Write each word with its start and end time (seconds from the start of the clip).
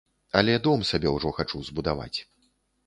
Але 0.39 0.55
дом 0.69 0.79
сабе 0.93 1.13
ўжо 1.17 1.35
хачу 1.41 1.63
збудаваць. 1.69 2.15